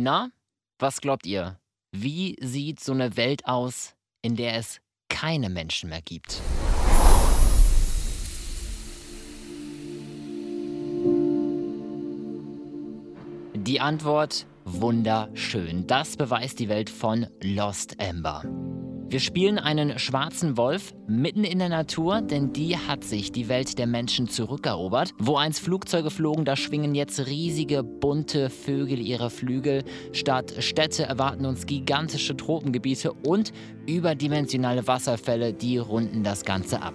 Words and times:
Na, 0.00 0.30
was 0.78 1.00
glaubt 1.00 1.26
ihr? 1.26 1.58
Wie 1.90 2.36
sieht 2.40 2.78
so 2.78 2.92
eine 2.92 3.16
Welt 3.16 3.46
aus, 3.46 3.96
in 4.22 4.36
der 4.36 4.54
es 4.54 4.80
keine 5.08 5.50
Menschen 5.50 5.90
mehr 5.90 6.02
gibt? 6.02 6.40
Die 13.54 13.80
Antwort 13.80 14.46
wunderschön. 14.64 15.88
Das 15.88 16.16
beweist 16.16 16.60
die 16.60 16.68
Welt 16.68 16.90
von 16.90 17.26
Lost 17.42 17.98
Ember. 17.98 18.44
Wir 19.10 19.20
spielen 19.20 19.58
einen 19.58 19.98
schwarzen 19.98 20.58
Wolf 20.58 20.92
mitten 21.06 21.42
in 21.42 21.60
der 21.60 21.70
Natur, 21.70 22.20
denn 22.20 22.52
die 22.52 22.76
hat 22.76 23.04
sich 23.04 23.32
die 23.32 23.48
Welt 23.48 23.78
der 23.78 23.86
Menschen 23.86 24.28
zurückerobert. 24.28 25.14
Wo 25.18 25.36
einst 25.36 25.60
Flugzeuge 25.60 26.10
flogen, 26.10 26.44
da 26.44 26.56
schwingen 26.56 26.94
jetzt 26.94 27.26
riesige, 27.26 27.82
bunte 27.82 28.50
Vögel 28.50 29.00
ihre 29.00 29.30
Flügel. 29.30 29.82
Statt 30.12 30.52
Städte 30.58 31.04
erwarten 31.04 31.46
uns 31.46 31.64
gigantische 31.64 32.36
Tropengebiete 32.36 33.14
und 33.14 33.52
überdimensionale 33.86 34.86
Wasserfälle, 34.86 35.54
die 35.54 35.78
runden 35.78 36.22
das 36.22 36.44
Ganze 36.44 36.82
ab. 36.82 36.92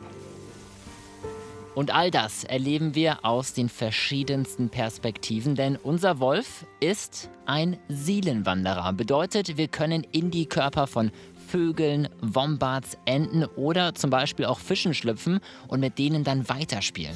Und 1.75 1.93
all 1.93 2.11
das 2.11 2.43
erleben 2.43 2.93
wir 2.93 3.25
aus 3.25 3.53
den 3.53 3.67
verschiedensten 3.67 4.69
Perspektiven, 4.69 5.55
denn 5.55 5.75
unser 5.75 6.19
Wolf 6.19 6.67
ist 6.79 7.31
ein 7.47 7.77
Seelenwanderer. 7.89 8.93
Bedeutet, 8.93 9.57
wir 9.57 9.67
können 9.67 10.05
in 10.11 10.29
die 10.29 10.45
Körper 10.45 10.85
von 10.85 11.11
Vögeln, 11.53 12.09
Wombats, 12.19 12.97
Enten 13.05 13.45
oder 13.45 13.93
zum 13.93 14.09
Beispiel 14.09 14.45
auch 14.45 14.57
Fischen 14.57 14.95
schlüpfen 14.95 15.39
und 15.67 15.81
mit 15.81 15.99
denen 15.99 16.23
dann 16.23 16.49
weiterspielen. 16.49 17.13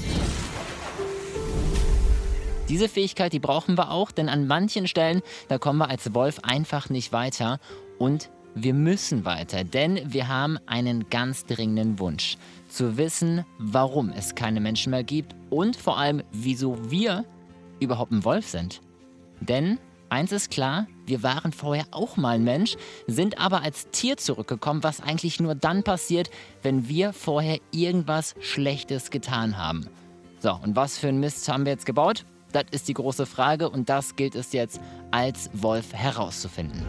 Diese 2.69 2.87
Fähigkeit, 2.87 3.33
die 3.33 3.39
brauchen 3.39 3.79
wir 3.79 3.89
auch, 3.89 4.11
denn 4.11 4.29
an 4.29 4.45
manchen 4.45 4.87
Stellen, 4.87 5.23
da 5.47 5.57
kommen 5.57 5.79
wir 5.79 5.89
als 5.89 6.13
Wolf 6.13 6.39
einfach 6.43 6.91
nicht 6.91 7.11
weiter 7.11 7.59
und 7.97 8.29
wir 8.53 8.75
müssen 8.75 9.25
weiter, 9.25 9.63
denn 9.63 10.01
wir 10.05 10.27
haben 10.27 10.59
einen 10.67 11.09
ganz 11.09 11.45
dringenden 11.45 11.97
Wunsch. 11.97 12.37
Zu 12.69 12.95
wissen, 12.95 13.43
warum 13.57 14.11
es 14.11 14.35
keine 14.35 14.59
Menschen 14.59 14.91
mehr 14.91 15.03
gibt 15.03 15.35
und 15.49 15.75
vor 15.75 15.97
allem, 15.97 16.21
wieso 16.31 16.91
wir 16.91 17.25
überhaupt 17.79 18.11
ein 18.11 18.23
Wolf 18.23 18.47
sind. 18.47 18.81
Denn 19.39 19.79
Eins 20.09 20.31
ist 20.31 20.51
klar, 20.51 20.87
wir 21.07 21.23
waren 21.23 21.53
vorher 21.53 21.85
auch 21.91 22.17
mal 22.17 22.35
ein 22.35 22.43
Mensch, 22.43 22.75
sind 23.07 23.39
aber 23.39 23.61
als 23.61 23.89
Tier 23.91 24.17
zurückgekommen, 24.17 24.83
was 24.83 25.01
eigentlich 25.01 25.39
nur 25.39 25.55
dann 25.55 25.83
passiert, 25.83 26.29
wenn 26.61 26.89
wir 26.89 27.13
vorher 27.13 27.59
irgendwas 27.71 28.35
Schlechtes 28.41 29.09
getan 29.09 29.57
haben. 29.57 29.87
So, 30.39 30.51
und 30.51 30.75
was 30.75 30.97
für 30.97 31.07
ein 31.07 31.19
Mist 31.19 31.47
haben 31.47 31.65
wir 31.65 31.71
jetzt 31.71 31.85
gebaut? 31.85 32.25
Das 32.51 32.65
ist 32.71 32.87
die 32.87 32.93
große 32.93 33.25
Frage 33.25 33.69
und 33.69 33.89
das 33.89 34.15
gilt 34.15 34.35
es 34.35 34.53
jetzt 34.53 34.79
als 35.11 35.49
Wolf 35.53 35.93
herauszufinden. 35.93 36.83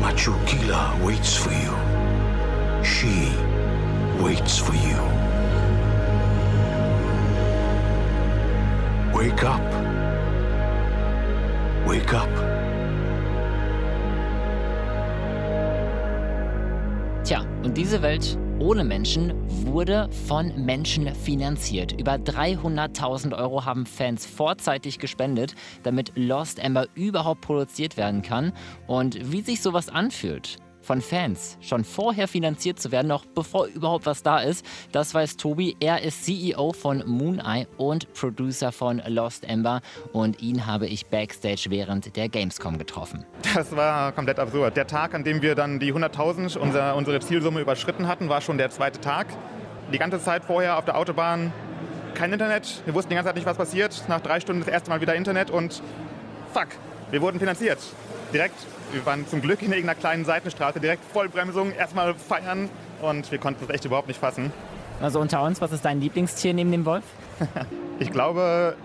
Machukila 0.00 0.94
waits 1.02 1.34
for 1.34 1.52
you. 1.52 1.74
She 2.82 3.28
waits 4.18 4.58
for 4.58 4.74
you. 4.74 4.98
Wake 9.12 9.42
up. 9.42 9.60
Wake 11.86 12.14
up. 12.14 12.57
Tja, 17.28 17.44
und 17.62 17.76
diese 17.76 18.00
Welt 18.00 18.38
ohne 18.58 18.84
Menschen 18.84 19.34
wurde 19.66 20.08
von 20.26 20.64
Menschen 20.64 21.14
finanziert. 21.14 21.92
Über 22.00 22.14
300.000 22.14 23.36
Euro 23.36 23.66
haben 23.66 23.84
Fans 23.84 24.24
vorzeitig 24.24 24.98
gespendet, 24.98 25.54
damit 25.82 26.12
Lost 26.14 26.58
Ember 26.58 26.86
überhaupt 26.94 27.42
produziert 27.42 27.98
werden 27.98 28.22
kann. 28.22 28.54
Und 28.86 29.30
wie 29.30 29.42
sich 29.42 29.60
sowas 29.60 29.90
anfühlt, 29.90 30.56
von 30.88 31.02
Fans 31.02 31.58
schon 31.60 31.84
vorher 31.84 32.26
finanziert 32.26 32.80
zu 32.80 32.90
werden, 32.90 33.08
noch 33.08 33.26
bevor 33.26 33.66
überhaupt 33.66 34.06
was 34.06 34.22
da 34.22 34.38
ist. 34.38 34.64
Das 34.90 35.12
weiß 35.12 35.36
Tobi. 35.36 35.76
Er 35.80 36.00
ist 36.00 36.24
CEO 36.24 36.72
von 36.72 37.04
Mooneye 37.06 37.66
und 37.76 38.10
Producer 38.14 38.72
von 38.72 39.02
Lost 39.06 39.46
Ember 39.46 39.82
und 40.14 40.40
ihn 40.40 40.64
habe 40.64 40.86
ich 40.86 41.04
backstage 41.04 41.66
während 41.68 42.16
der 42.16 42.30
Gamescom 42.30 42.78
getroffen. 42.78 43.26
Das 43.54 43.76
war 43.76 44.12
komplett 44.12 44.38
absurd. 44.38 44.78
Der 44.78 44.86
Tag, 44.86 45.14
an 45.14 45.24
dem 45.24 45.42
wir 45.42 45.54
dann 45.54 45.78
die 45.78 45.92
100.000, 45.92 46.56
unser, 46.56 46.96
unsere 46.96 47.20
Zielsumme 47.20 47.60
überschritten 47.60 48.08
hatten, 48.08 48.30
war 48.30 48.40
schon 48.40 48.56
der 48.56 48.70
zweite 48.70 48.98
Tag. 48.98 49.26
Die 49.92 49.98
ganze 49.98 50.18
Zeit 50.18 50.42
vorher 50.42 50.78
auf 50.78 50.86
der 50.86 50.96
Autobahn 50.96 51.52
kein 52.14 52.32
Internet. 52.32 52.80
Wir 52.86 52.94
wussten 52.94 53.10
die 53.10 53.14
ganze 53.14 53.28
Zeit 53.28 53.36
nicht, 53.36 53.46
was 53.46 53.58
passiert. 53.58 54.04
Nach 54.08 54.22
drei 54.22 54.40
Stunden 54.40 54.62
das 54.62 54.72
erste 54.72 54.88
Mal 54.88 55.02
wieder 55.02 55.14
Internet 55.14 55.50
und 55.50 55.82
fuck, 56.54 56.68
wir 57.10 57.22
wurden 57.22 57.38
finanziert. 57.38 57.78
Direkt 58.32 58.56
wir 58.92 59.04
waren 59.04 59.26
zum 59.26 59.42
Glück 59.42 59.62
in 59.62 59.70
irgendeiner 59.70 59.98
kleinen 59.98 60.24
Seitenstraße, 60.24 60.80
direkt 60.80 61.04
Vollbremsung, 61.12 61.72
erstmal 61.72 62.14
feiern 62.14 62.70
und 63.02 63.30
wir 63.30 63.38
konnten 63.38 63.64
es 63.64 63.70
echt 63.70 63.84
überhaupt 63.84 64.08
nicht 64.08 64.20
fassen. 64.20 64.52
Also 65.00 65.20
unter 65.20 65.42
uns, 65.42 65.60
was 65.60 65.72
ist 65.72 65.84
dein 65.84 66.00
Lieblingstier 66.00 66.54
neben 66.54 66.72
dem 66.72 66.84
Wolf? 66.84 67.04
ich 67.98 68.10
glaube, 68.10 68.76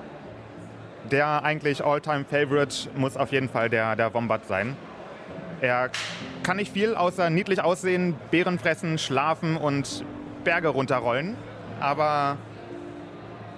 der 1.09 1.43
eigentlich 1.43 1.83
All-Time-Favorite 1.83 2.89
muss 2.95 3.17
auf 3.17 3.31
jeden 3.31 3.49
Fall 3.49 3.69
der, 3.69 3.95
der 3.95 4.13
Wombat 4.13 4.45
sein. 4.47 4.75
Er 5.61 5.89
kann 6.43 6.57
nicht 6.57 6.73
viel 6.73 6.95
außer 6.95 7.29
niedlich 7.29 7.61
aussehen, 7.61 8.15
Beeren 8.29 8.59
fressen, 8.59 8.97
schlafen 8.97 9.55
und 9.55 10.03
Berge 10.43 10.67
runterrollen. 10.67 11.37
Aber 11.79 12.37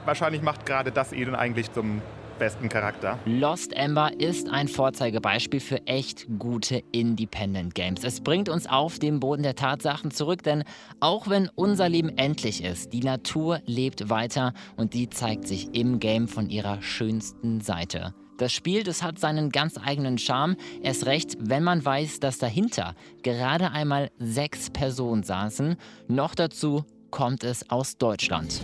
wahrscheinlich 0.05 0.43
macht 0.43 0.65
gerade 0.65 0.91
das 0.91 1.11
ihn 1.11 1.33
eigentlich 1.33 1.71
zum 1.73 2.01
besten 2.37 2.69
Charakter. 2.69 3.19
Lost 3.25 3.73
Ember 3.73 4.11
ist 4.19 4.49
ein 4.49 4.67
Vorzeigebeispiel 4.67 5.59
für 5.59 5.85
echt 5.87 6.27
gute 6.39 6.83
Independent 6.91 7.75
Games. 7.75 8.03
Es 8.03 8.21
bringt 8.21 8.49
uns 8.49 8.67
auf 8.67 8.99
den 8.99 9.19
Boden 9.19 9.43
der 9.43 9.55
Tatsachen 9.55 10.11
zurück, 10.11 10.43
denn 10.43 10.63
auch 10.99 11.29
wenn 11.29 11.49
unser 11.55 11.89
Leben 11.89 12.09
endlich 12.17 12.63
ist, 12.63 12.93
die 12.93 13.01
Natur 13.01 13.59
lebt 13.65 14.09
weiter 14.09 14.53
und 14.77 14.93
die 14.93 15.09
zeigt 15.09 15.47
sich 15.47 15.73
im 15.73 15.99
Game 15.99 16.27
von 16.27 16.49
ihrer 16.49 16.81
schönsten 16.81 17.61
Seite. 17.61 18.13
Das 18.37 18.51
Spiel, 18.51 18.83
das 18.83 19.01
hat 19.01 19.17
seinen 19.17 19.49
ganz 19.49 19.77
eigenen 19.77 20.17
Charme, 20.17 20.57
erst 20.81 21.05
recht, 21.05 21.37
wenn 21.39 21.63
man 21.63 21.85
weiß, 21.85 22.19
dass 22.19 22.37
dahinter 22.37 22.93
gerade 23.23 23.71
einmal 23.71 24.11
sechs 24.19 24.69
Personen 24.69 25.23
saßen. 25.23 25.77
Noch 26.09 26.35
dazu 26.35 26.83
kommt 27.11 27.45
es 27.45 27.69
aus 27.69 27.97
Deutschland. 27.97 28.61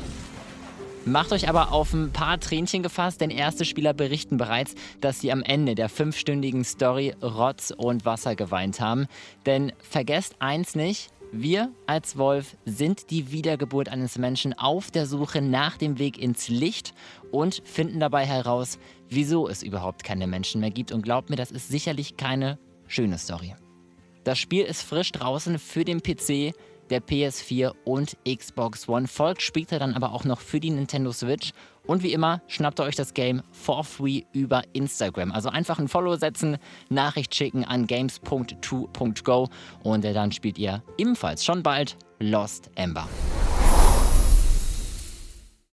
Macht 1.05 1.31
euch 1.33 1.49
aber 1.49 1.71
auf 1.71 1.93
ein 1.93 2.11
paar 2.11 2.39
Tränchen 2.39 2.83
gefasst, 2.83 3.21
denn 3.21 3.31
erste 3.31 3.65
Spieler 3.65 3.91
berichten 3.91 4.37
bereits, 4.37 4.75
dass 5.01 5.19
sie 5.19 5.31
am 5.31 5.41
Ende 5.41 5.73
der 5.73 5.89
fünfstündigen 5.89 6.63
Story 6.63 7.15
Rotz 7.23 7.73
und 7.75 8.05
Wasser 8.05 8.35
geweint 8.35 8.79
haben. 8.79 9.07
Denn 9.47 9.73
vergesst 9.79 10.35
eins 10.37 10.75
nicht, 10.75 11.09
wir 11.31 11.71
als 11.87 12.19
Wolf 12.19 12.55
sind 12.65 13.09
die 13.09 13.31
Wiedergeburt 13.31 13.89
eines 13.89 14.19
Menschen 14.19 14.53
auf 14.53 14.91
der 14.91 15.07
Suche 15.07 15.41
nach 15.41 15.75
dem 15.75 15.97
Weg 15.97 16.19
ins 16.19 16.49
Licht 16.49 16.93
und 17.31 17.63
finden 17.65 17.99
dabei 17.99 18.27
heraus, 18.27 18.77
wieso 19.09 19.47
es 19.47 19.63
überhaupt 19.63 20.03
keine 20.03 20.27
Menschen 20.27 20.61
mehr 20.61 20.71
gibt. 20.71 20.91
Und 20.91 21.01
glaubt 21.01 21.31
mir, 21.31 21.35
das 21.35 21.49
ist 21.49 21.69
sicherlich 21.69 22.15
keine 22.15 22.59
schöne 22.85 23.17
Story. 23.17 23.55
Das 24.23 24.37
Spiel 24.37 24.65
ist 24.65 24.83
frisch 24.83 25.11
draußen 25.13 25.57
für 25.57 25.83
den 25.83 26.03
PC 26.03 26.53
der 26.91 27.01
PS4 27.01 27.73
und 27.85 28.17
Xbox 28.27 28.87
One. 28.87 29.07
Folgt 29.07 29.41
später 29.41 29.79
dann 29.79 29.93
aber 29.93 30.11
auch 30.11 30.25
noch 30.25 30.39
für 30.39 30.59
die 30.59 30.69
Nintendo 30.69 31.11
Switch. 31.11 31.51
Und 31.87 32.03
wie 32.03 32.13
immer 32.13 32.41
schnappt 32.47 32.79
ihr 32.79 32.83
euch 32.83 32.95
das 32.95 33.13
Game 33.13 33.41
for 33.51 33.83
free 33.83 34.23
über 34.33 34.61
Instagram. 34.73 35.31
Also 35.31 35.49
einfach 35.49 35.79
ein 35.79 35.87
Follow 35.87 36.15
setzen, 36.15 36.57
Nachricht 36.89 37.33
schicken 37.33 37.65
an 37.65 37.87
games.2.go 37.87 39.47
und 39.83 40.05
dann 40.05 40.31
spielt 40.31 40.59
ihr 40.59 40.83
ebenfalls 40.97 41.43
schon 41.43 41.63
bald 41.63 41.97
Lost 42.19 42.69
Ember. 42.75 43.07